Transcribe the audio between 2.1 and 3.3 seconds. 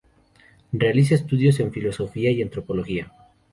y antropología.